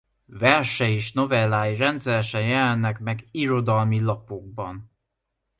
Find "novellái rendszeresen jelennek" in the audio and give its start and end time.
1.11-2.99